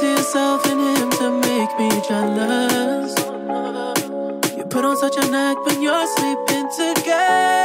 [0.00, 3.14] to yourself and him to make me jealous.
[4.56, 7.57] You put on such an act when you're sleeping together.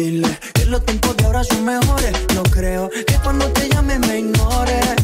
[0.00, 2.14] Dile que los tiempos de ahora son mejores.
[2.34, 4.96] No creo que cuando te llame me ignores.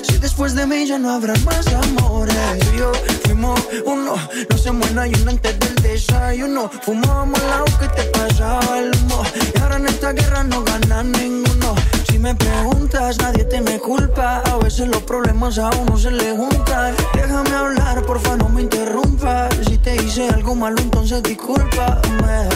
[0.00, 2.58] Si después de mí ya no habrá más amores.
[2.74, 2.90] Yo
[3.26, 4.14] fuimos uno,
[4.48, 6.70] no se muera y uno antes del desayuno.
[6.80, 9.22] Fumábamos agua que te pasaba el humo.
[9.54, 11.74] Y ahora en esta guerra no gana ninguno.
[12.08, 14.38] Si me preguntas, nadie te me culpa.
[14.46, 16.94] A veces los problemas a uno se le juntan.
[17.12, 19.54] Déjame hablar, porfa, no me interrumpas.
[19.66, 22.48] Si te hice algo malo, entonces discúlpame.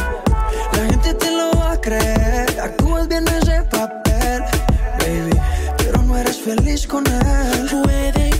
[0.72, 2.60] La gente te lo va a creer.
[2.60, 4.42] Actúas bien ese papel,
[4.98, 5.40] baby.
[5.78, 7.68] Pero no eres feliz con él.
[7.70, 8.31] Puede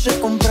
[0.00, 0.49] se compra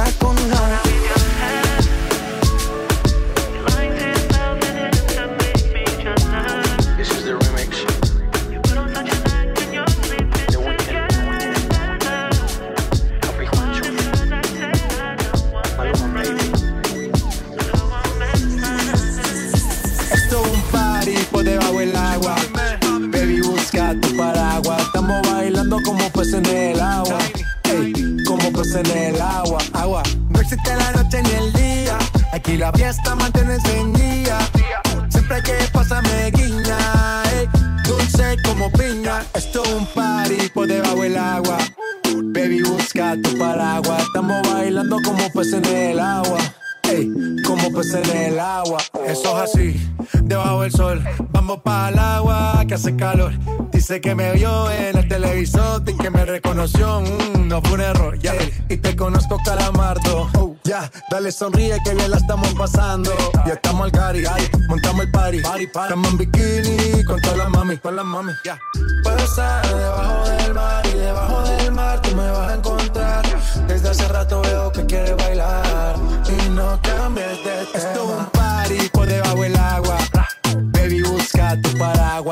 [53.89, 57.01] Dice que me vio en el televisor y que me reconoció.
[57.01, 58.35] Mm, no fue un error, ya.
[58.69, 60.29] Y te conozco, calamardo.
[60.37, 63.11] Oh, ya, dale sonríe que bien la estamos pasando.
[63.47, 64.23] Ya estamos al cari,
[64.67, 65.37] montamos el party.
[65.39, 68.59] Estamos en bikini con todas las mami, con las mami, ya.
[69.01, 72.38] Puedo estar debajo del mar y debajo del mar tú me vas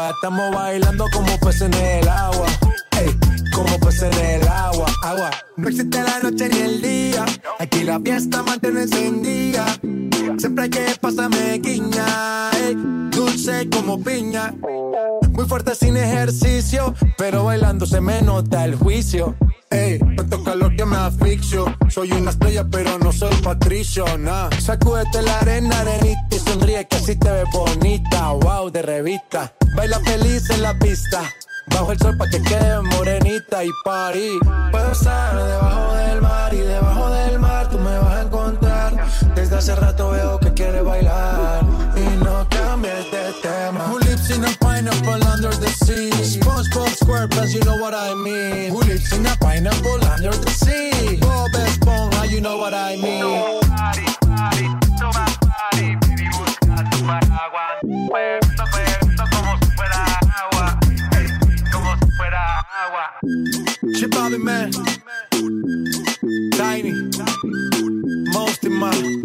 [0.10, 2.46] Estamos bailando como peces en el agua.
[3.00, 3.18] Ey,
[3.54, 4.88] como peces en el agua.
[5.04, 5.32] Agua.
[5.58, 7.26] No existe la noche ni el día.
[7.60, 9.66] Aquí la fiesta mantiene encendida.
[10.38, 12.52] Siempre que pasa me guiña.
[12.52, 12.76] ey,
[13.12, 14.54] dulce como piña.
[15.32, 19.36] Muy fuerte sin ejercicio, pero bailando se me nota el juicio.
[19.70, 21.66] Ey, tanto calor que me asfixio.
[21.90, 24.50] Soy una estrella, pero no soy patricio, nah.
[24.60, 28.32] Sacúdete la arena, arenita y sonríe que así te ves bonita.
[28.32, 29.54] Wow, de revista.
[29.76, 31.22] Baila feliz en la pista.
[31.68, 34.40] Bajo el sol pa' que quede morenita y party.
[34.72, 38.94] Puedo estar debajo del mar y debajo del mar tú me vas a encontrar.
[39.36, 41.64] Desde hace rato veo que quieres bailar
[41.96, 43.86] y no cambies de tema.
[43.90, 46.12] Who lives in a pineapple under the sea?
[46.24, 48.72] SpongeBob SquarePants, you know what I mean.
[48.72, 51.18] Who lives in a pineapple under the sea?
[51.18, 53.24] Bob Esponja, you know what I mean.
[53.70, 54.66] Party, party,
[55.00, 58.47] toma party, baby, busca tu paraguas.
[63.96, 64.72] Chip out man.
[66.54, 66.92] Tiny.
[68.34, 69.17] Most in my.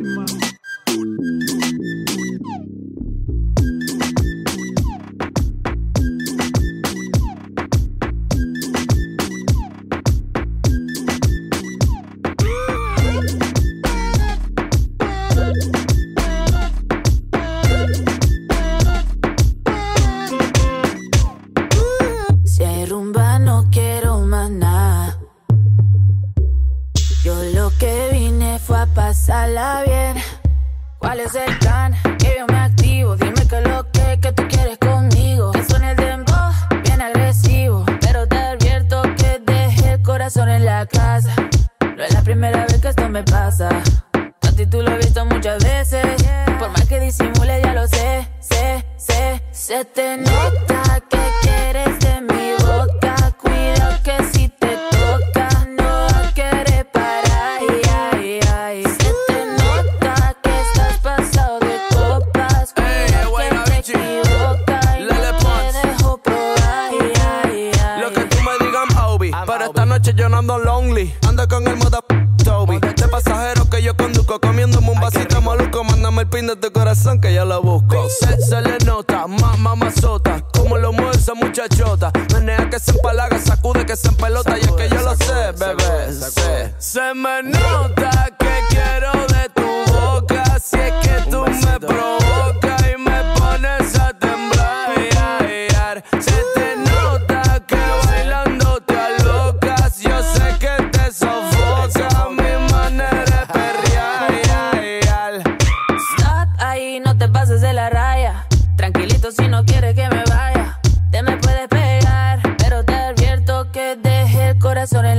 [77.21, 78.09] que ya la busco.
[78.09, 82.11] Se, le nota, más mamazota, como lo mueve esa muchachota.
[82.33, 84.59] Menea que se empalaga, sacude que se empelota.
[84.59, 86.75] y es que yo lo sé, bebé.
[86.79, 92.22] Se me nota que quiero de tu boca, si es que tú me provocas.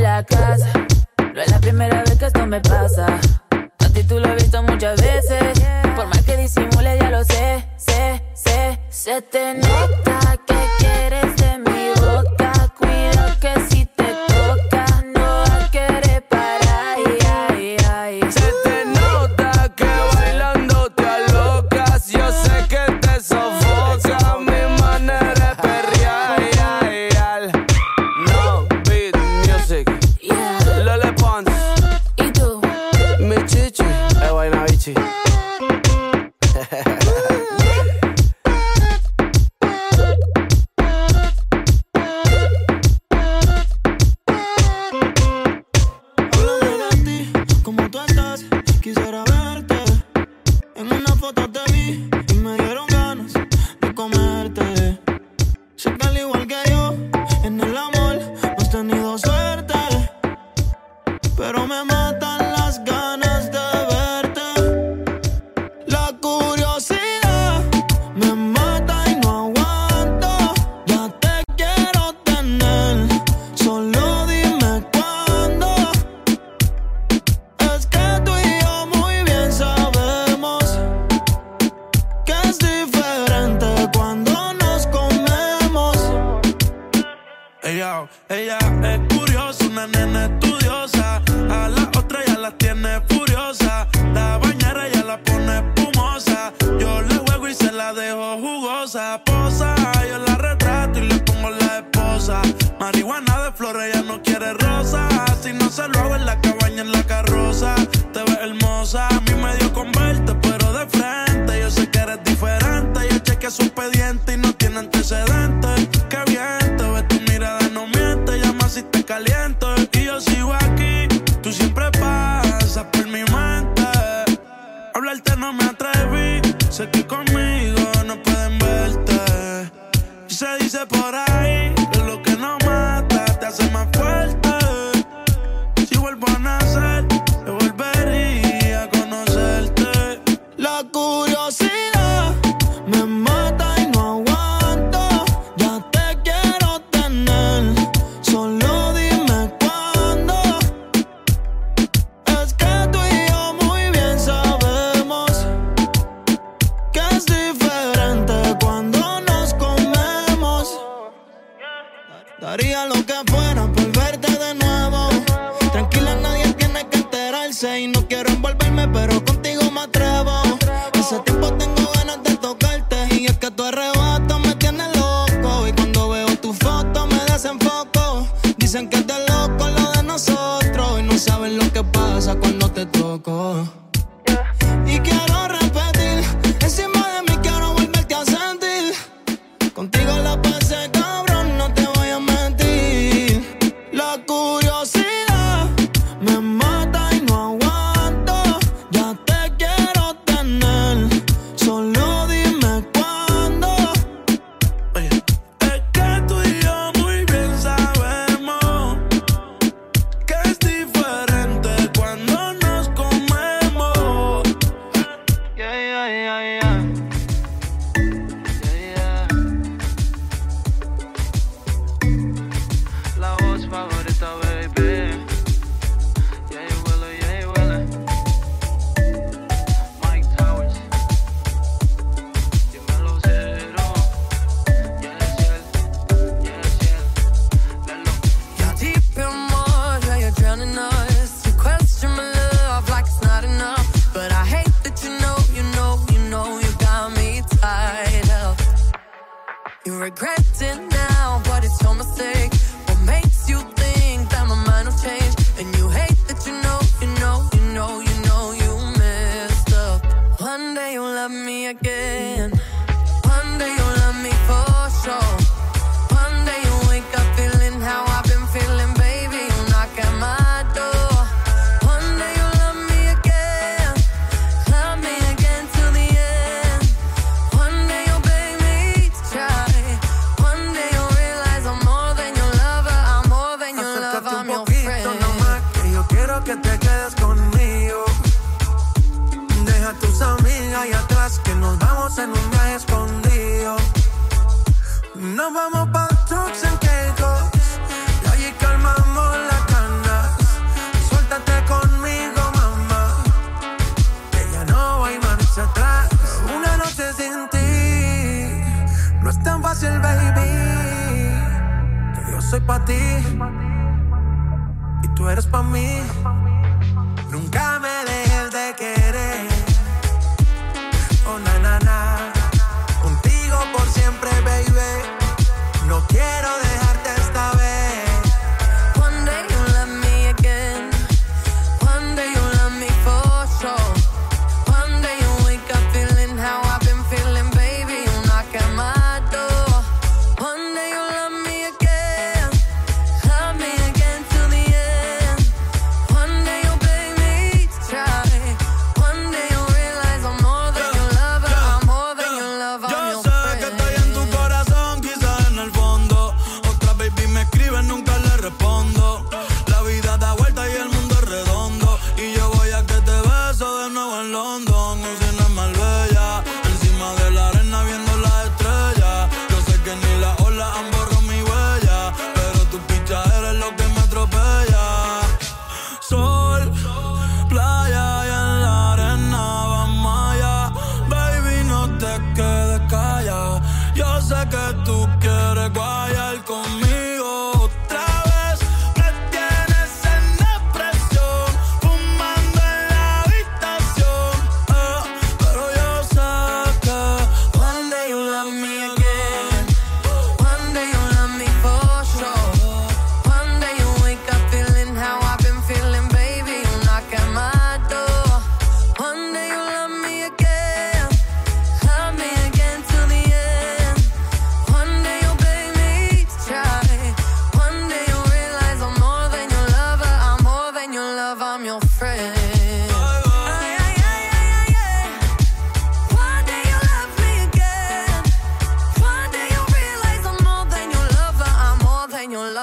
[0.04, 3.06] No es la primera vez que esto me pasa.
[3.80, 5.62] A ti tú lo he visto muchas veces.
[5.96, 9.73] Por más que disimule, ya lo sé, sé, sé, sé tener.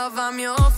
[0.04, 0.69] love, I'm your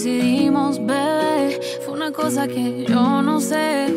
[0.00, 1.60] coincidimos, bebé.
[1.84, 3.94] Fue una cosa que yo no sé.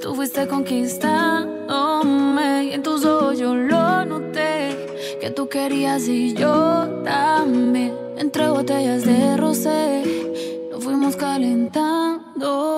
[0.00, 4.76] Tú fuiste conquistándome y en tus ojos yo lo noté.
[5.20, 7.96] Que tú querías y yo también.
[8.18, 10.02] Entre botellas de rosé,
[10.70, 12.77] nos fuimos calentando.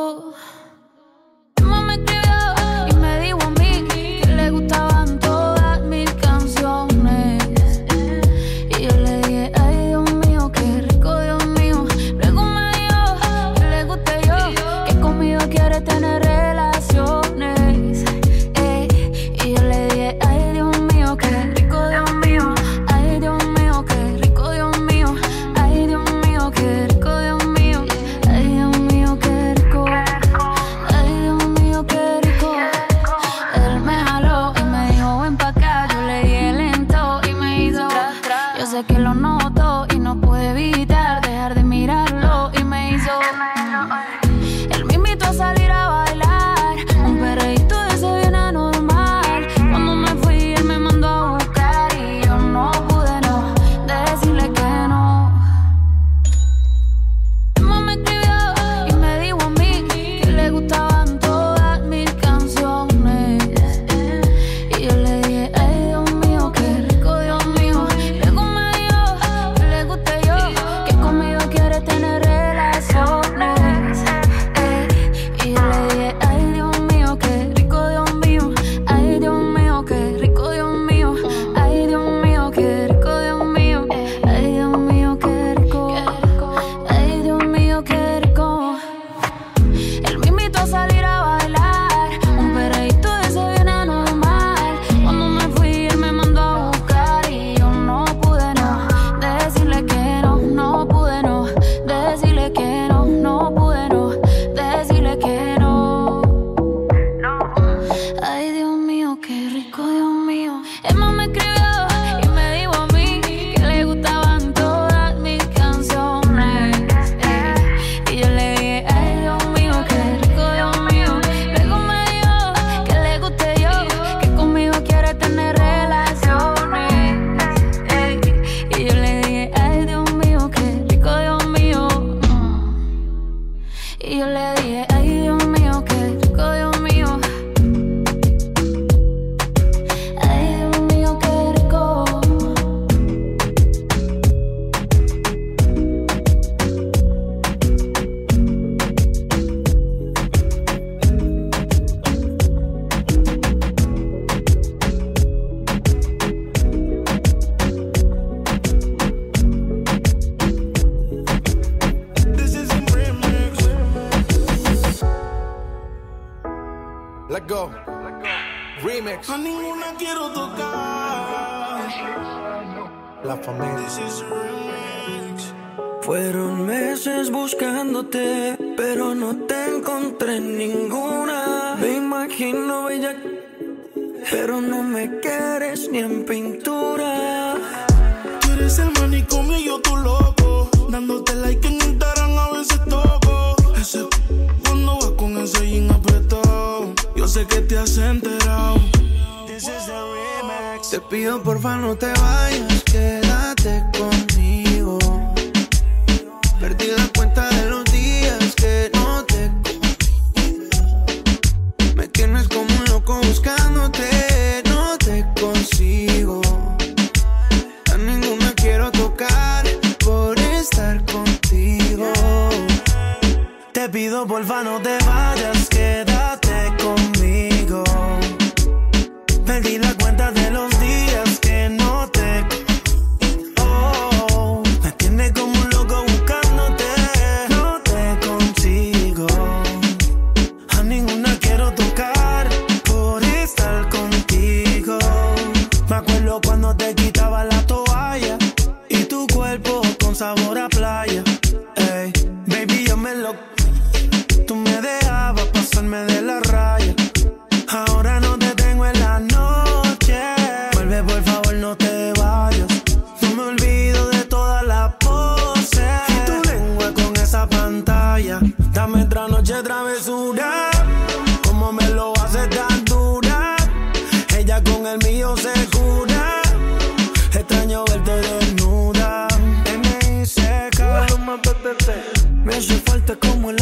[282.61, 283.60] Hace falta como el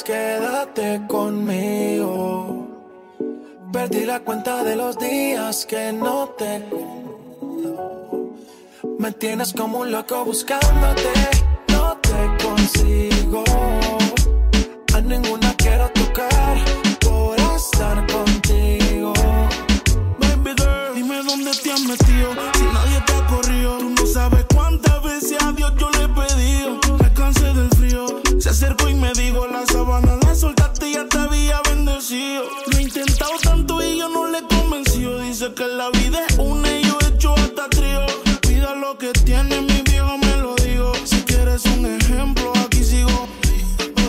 [0.00, 2.66] vayas, quédate conmigo.
[3.72, 6.62] Perdí la cuenta de los días que no te
[8.98, 11.12] me tienes como un loco buscándote,
[11.68, 13.44] no te consigo.
[14.94, 15.39] A ninguna
[32.12, 35.20] Lo he intentado tanto y yo no le he convencido.
[35.20, 38.04] Dice que la vida es una y yo he hecho hasta trío.
[38.40, 40.92] Pida lo que tiene, mi viejo me lo digo.
[41.04, 43.28] Si quieres un ejemplo, aquí sigo.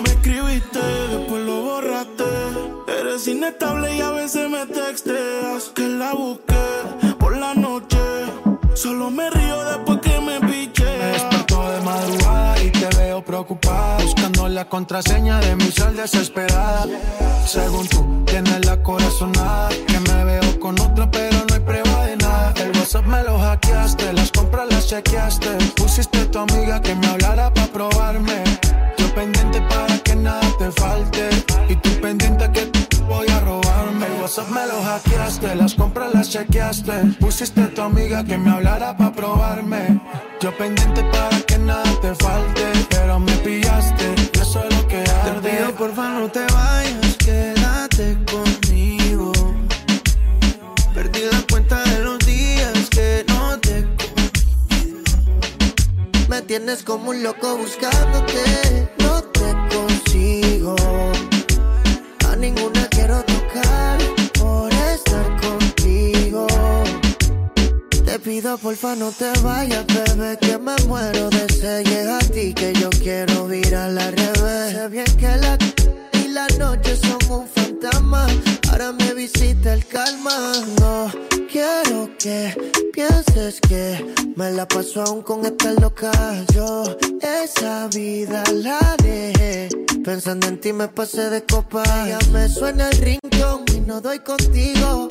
[0.04, 2.24] Me escribiste, después lo borraste.
[2.88, 5.72] Eres inestable y a veces me texteas.
[5.76, 8.00] Que la busqué por la noche.
[8.74, 9.30] Solo me
[14.62, 16.86] la contraseña de mi sal desesperada.
[17.48, 22.18] Según tú, tienes la corazonada Que me veo con otra pero no hay prueba de
[22.18, 22.54] nada.
[22.58, 25.50] El WhatsApp me lo hackeaste, las compras las chequeaste.
[25.76, 28.44] Pusiste a tu amiga que me hablara para probarme.
[29.00, 31.30] Yo pendiente para que nada te falte
[31.68, 32.71] Y tú pendiente que
[34.32, 38.96] WhatsApp me lo hackeaste, las compras las chequeaste Pusiste a tu amiga que me hablara
[38.96, 40.00] para probarme
[40.40, 45.04] Yo pendiente para que nada te falte Pero me pillaste, y eso es lo que
[45.04, 49.34] Te arde pido porfa no te vayas, quédate conmigo.
[50.94, 53.86] Perdí la cuenta de los días que no te
[56.30, 60.76] Me tienes como un loco buscándote, no te consigo.
[62.30, 62.81] A ninguna
[68.24, 71.84] pido porfa no te vayas, bebé, que me muero de sed.
[71.86, 74.74] Llega a ti que yo quiero vir al revés.
[74.74, 75.58] Sé bien que la
[76.24, 78.28] y la noche son un fantasma.
[78.70, 80.36] Ahora me visita el calma.
[80.80, 81.12] No
[81.52, 82.56] quiero que
[82.94, 86.12] pienses que me la paso aún con esta loca.
[86.54, 86.84] Yo
[87.22, 89.70] esa vida la dejé.
[90.04, 91.84] Pensando en ti me pasé de copa.
[92.08, 95.08] Ya me suena el ringtone y no doy contigo.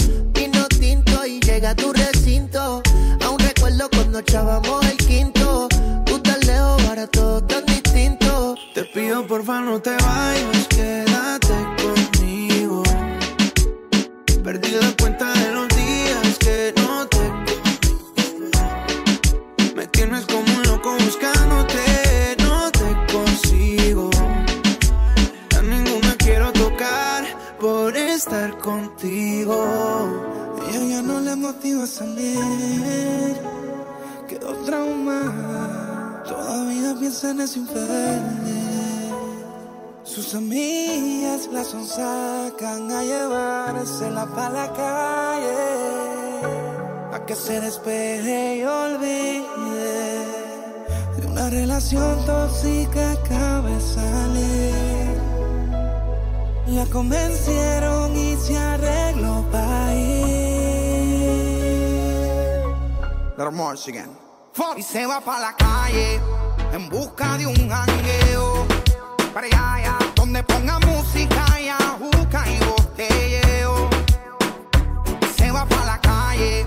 [0.92, 2.82] Y llega a tu recinto.
[3.24, 5.68] Aún recuerdo cuando echábamos el quinto.
[6.04, 8.56] Tú tan lejos, ahora todo tan distinto.
[8.74, 12.82] Te pido porfa no te vayas, quédate conmigo.
[14.42, 17.32] Perdí la cuenta de los días que no te
[19.76, 24.10] Me tienes como un loco buscándote, no te consigo.
[25.56, 27.24] A ninguna quiero tocar
[27.60, 29.79] por estar contigo.
[31.30, 33.36] Le motiva a salir.
[34.28, 36.24] Quedó traumada.
[36.24, 39.12] Todavía piensa en ese infeliz.
[40.02, 45.56] Sus amigas la sonsacan a llevársela para la calle.
[47.14, 50.24] A que se despeje y olvide
[51.16, 55.14] de una relación tóxica acaba salir.
[56.66, 58.99] La convencieron y se arregló
[64.76, 66.20] Y se va para la calle
[66.74, 68.66] en busca de un jangueo.
[69.32, 73.88] Para allá, allá, donde ponga música y ajuca y botelleo.
[75.22, 76.66] Y se va para la calle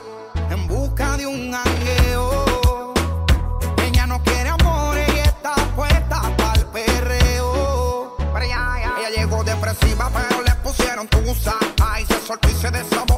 [0.49, 2.93] en busca de un jangueo.
[3.83, 8.17] Ella no quiere amor y está puesta para el perreo.
[8.33, 8.93] Para allá, allá.
[8.97, 11.53] Ella llegó depresiva, pero le pusieron tusa.
[11.83, 13.12] Ay, se soltó y se desabotonó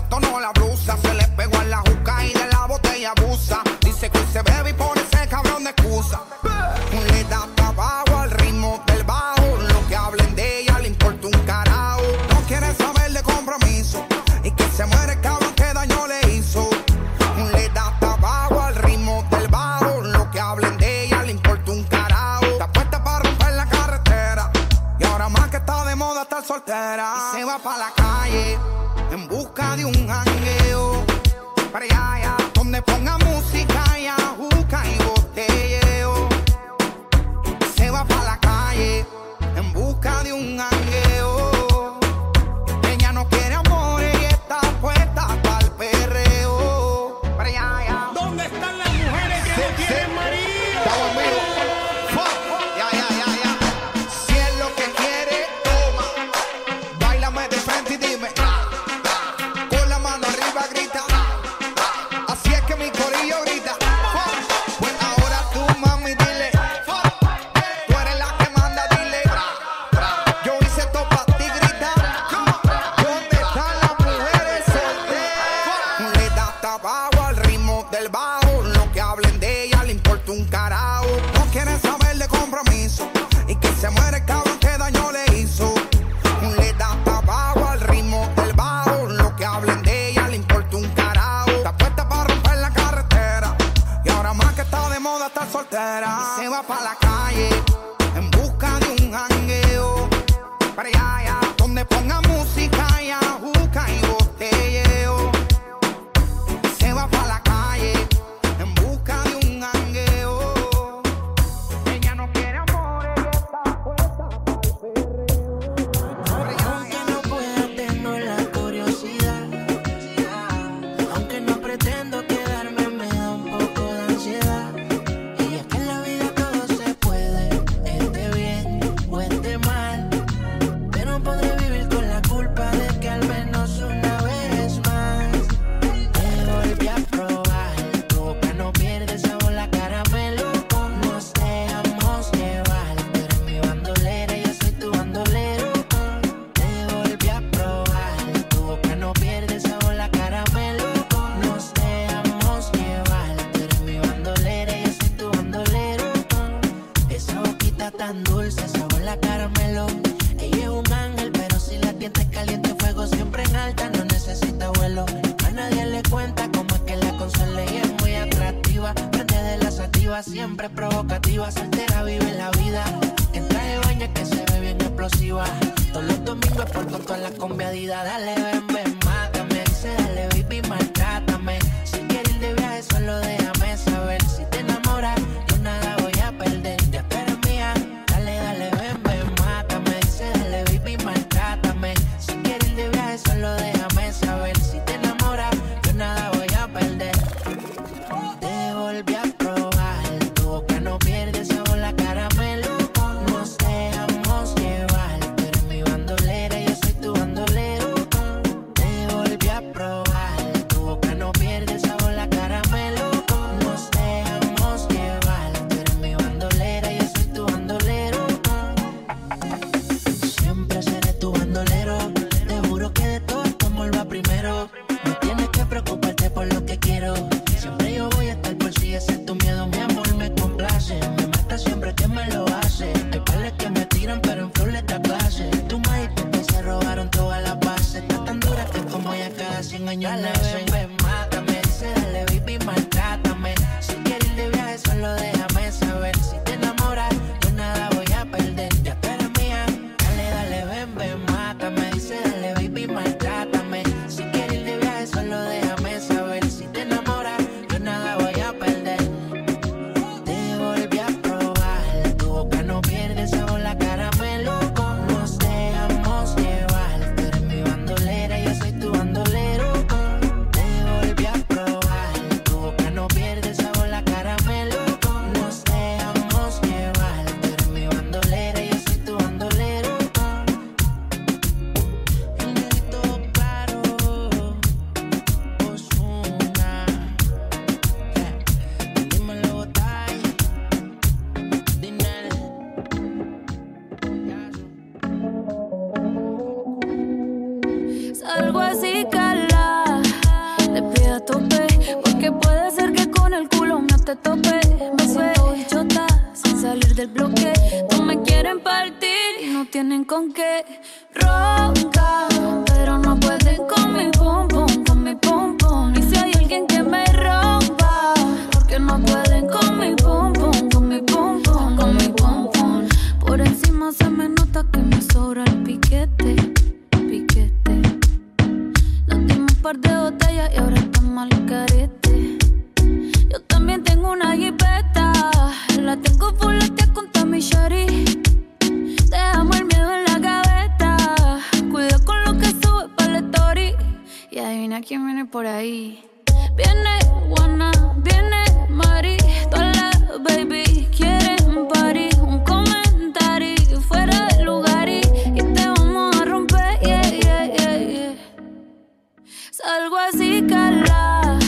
[359.51, 361.39] Salgo así, cala.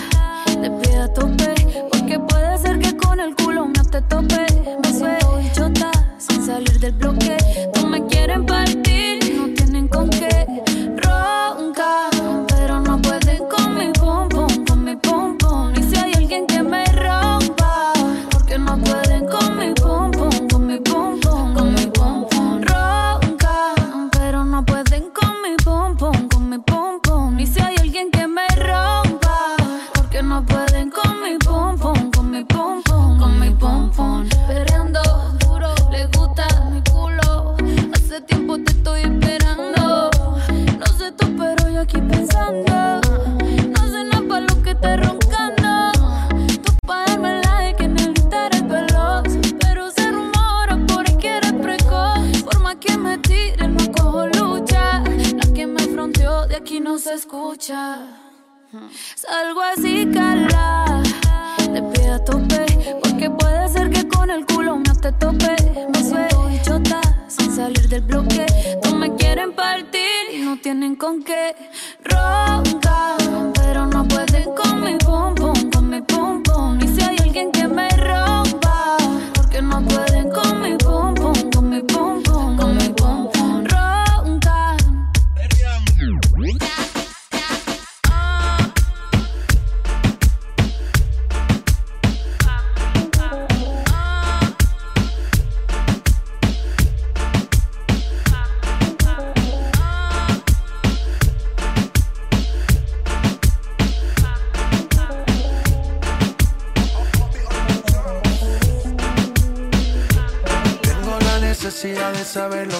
[0.45, 1.53] Te pido a tope.
[1.91, 4.45] Porque puede ser que con el culo no te tope.
[4.83, 7.36] Me siento bichota sin salir del bloque.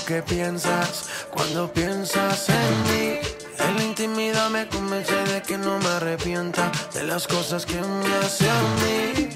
[0.08, 3.20] Que piensas cuando piensas en mí.
[3.60, 8.16] En la intimidad me convence de que no me arrepienta de las cosas que me
[8.16, 9.30] hace a mí.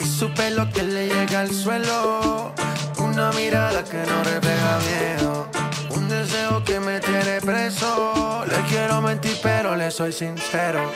[0.00, 2.52] Y supe lo que le llega al suelo.
[2.98, 5.48] Una mirada que no refleja miedo.
[5.90, 8.44] Un deseo que me tiene preso.
[8.44, 10.90] Le quiero mentir, pero le soy sincero.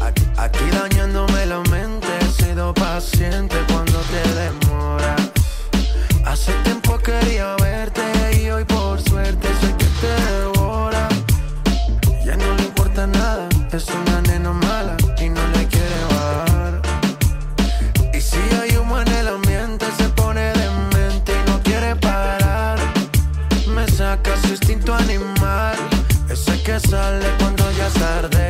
[0.00, 5.35] Aquí, aquí dañándome la mente, he sido paciente cuando te demoras.
[6.38, 8.02] Hace tiempo quería verte
[8.38, 11.08] y hoy por suerte soy que te devora.
[12.26, 16.82] Ya no le importa nada, es una nena mala y no le quiere bajar.
[18.12, 22.78] Y si hay humo en el ambiente, se pone demente y no quiere parar.
[23.74, 25.74] Me saca su instinto animal,
[26.28, 28.45] ese que sale cuando ya es tarde.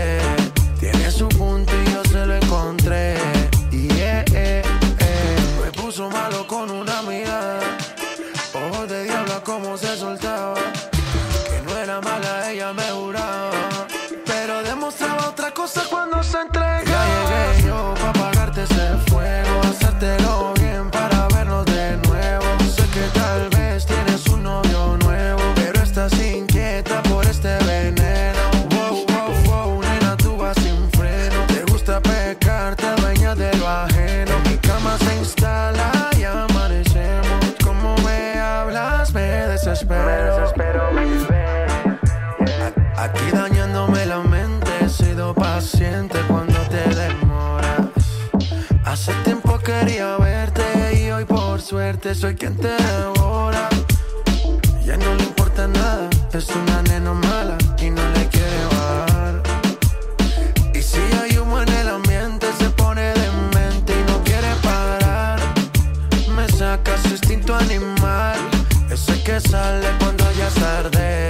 [68.96, 71.28] Ese que sale cuando ya es tarde.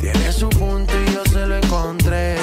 [0.00, 2.36] Tiene su punto y yo se lo encontré.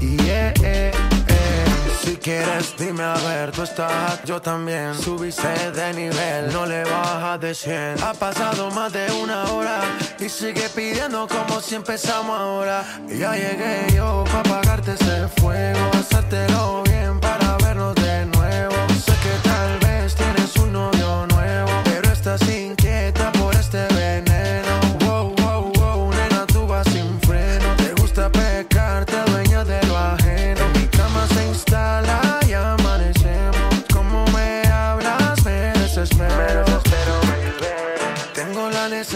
[0.00, 0.92] Y eh, eh,
[1.28, 1.64] eh.
[2.02, 4.94] Si quieres, dime a ver, tú estás, yo también.
[4.94, 8.02] Subiste de nivel, no le bajas de 100.
[8.02, 9.80] Ha pasado más de una hora
[10.20, 12.84] y sigue pidiendo como si empezamos ahora.
[13.08, 17.18] Ya llegué yo para apagarte ese fuego, hacértelo bien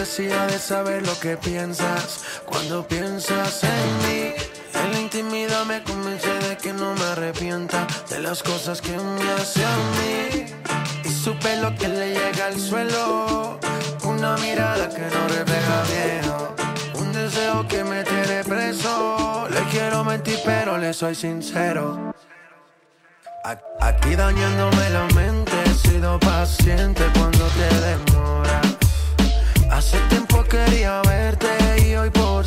[0.09, 4.33] necesidad de saber lo que piensas cuando piensas en mí.
[4.73, 9.31] En la intimidad me convence de que no me arrepienta de las cosas que me
[9.33, 10.45] hace a mí.
[11.03, 13.59] Y supe lo que le llega al suelo.
[14.03, 16.55] Una mirada que no refleja miedo.
[16.95, 19.47] Un deseo que me tiene preso.
[19.51, 22.15] Le quiero mentir, pero le soy sincero.
[23.79, 28.68] Aquí dañándome la mente, he sido paciente cuando te demoras.
[29.69, 31.47] Hace tiempo quería verte
[31.87, 32.45] y hoy por